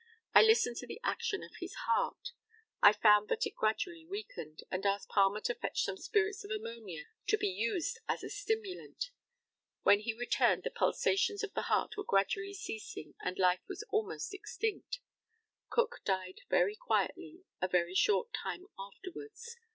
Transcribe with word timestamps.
I 0.33 0.41
listened 0.41 0.77
to 0.77 0.87
the 0.87 0.99
action 1.03 1.43
of 1.43 1.57
his 1.59 1.75
heart. 1.85 2.29
I 2.81 2.91
found 2.91 3.29
that 3.29 3.45
it 3.45 3.53
gradually 3.55 4.03
weakened, 4.03 4.63
and 4.71 4.83
asked 4.83 5.09
Palmer 5.09 5.41
to 5.41 5.53
fetch 5.53 5.83
some 5.83 5.97
spirits 5.97 6.43
of 6.43 6.49
ammonia 6.49 7.05
to 7.27 7.37
be 7.37 7.47
used 7.49 7.99
as 8.09 8.23
a 8.23 8.29
stimulant. 8.31 9.11
When 9.83 9.99
he 9.99 10.15
returned 10.17 10.63
the 10.63 10.71
pulsations 10.71 11.43
of 11.43 11.53
the 11.53 11.61
heart 11.69 11.97
were 11.97 12.03
gradually 12.03 12.55
ceasing, 12.55 13.13
and 13.21 13.37
life 13.37 13.61
was 13.67 13.83
almost 13.91 14.33
extinct. 14.33 14.97
Cook 15.69 15.99
died 16.03 16.41
very 16.49 16.75
quietly 16.75 17.43
a 17.61 17.67
very 17.67 17.93
short 17.93 18.33
time 18.33 18.65
afterwards. 18.79 19.55